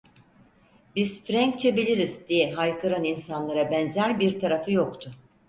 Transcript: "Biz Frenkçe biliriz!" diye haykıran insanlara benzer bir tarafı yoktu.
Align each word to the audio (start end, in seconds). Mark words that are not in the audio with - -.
"Biz 0.95 1.23
Frenkçe 1.23 1.75
biliriz!" 1.77 2.27
diye 2.29 2.51
haykıran 2.53 3.03
insanlara 3.03 3.71
benzer 3.71 4.19
bir 4.19 4.39
tarafı 4.39 4.71
yoktu. 4.71 5.11